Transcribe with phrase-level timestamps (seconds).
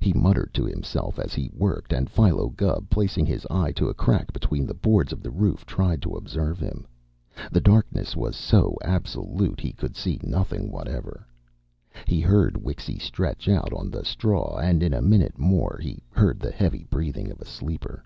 [0.00, 3.94] He muttered to himself as he worked, and Philo Gubb, placing his eye to a
[3.94, 6.86] crack between the boards of the roof, tried to observe him.
[7.50, 11.26] The darkness was so absolute he could see nothing whatever.
[12.06, 16.38] He heard Wixy stretch out on the straw, and in a minute more he heard
[16.38, 18.04] the heavy breathing of a sleeper.